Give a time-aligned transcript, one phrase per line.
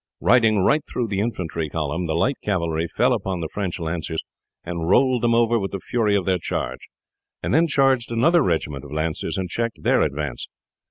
[0.19, 4.23] Riding right through the infantry column the light cavalry fell upon the French lancers
[4.63, 6.87] and rolled them over with the fury of their charge,
[7.43, 10.47] and then charged another regiment of lancers and checked their advance.